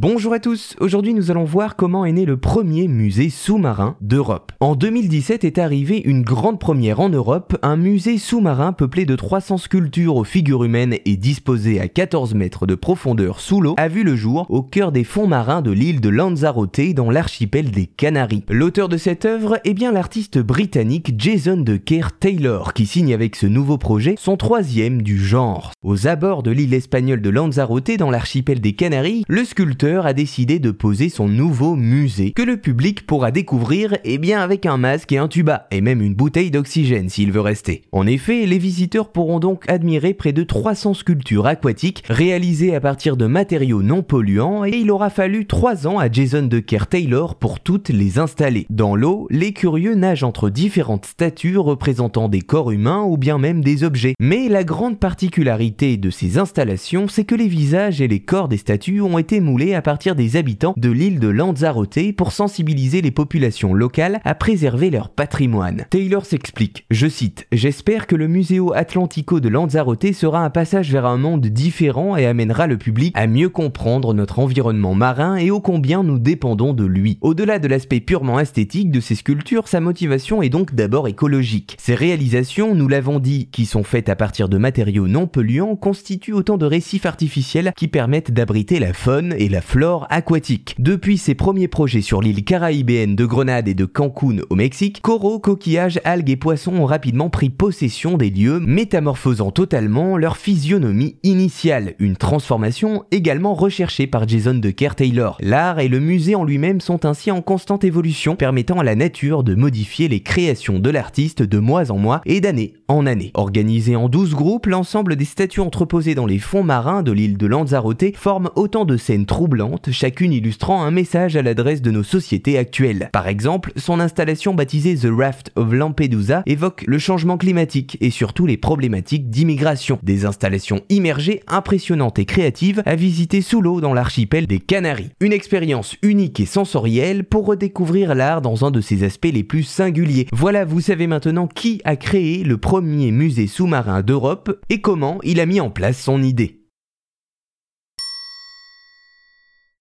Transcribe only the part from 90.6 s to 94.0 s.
Depuis ses premiers projets sur l'île caraïbéenne de Grenade et de